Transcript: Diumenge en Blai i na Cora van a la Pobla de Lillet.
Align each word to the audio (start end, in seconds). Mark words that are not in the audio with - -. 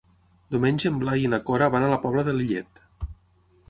Diumenge 0.55 0.87
en 0.91 0.97
Blai 1.03 1.21
i 1.27 1.31
na 1.35 1.41
Cora 1.51 1.69
van 1.77 1.87
a 1.87 1.93
la 1.95 2.03
Pobla 2.07 2.25
de 2.31 2.39
Lillet. 2.43 2.87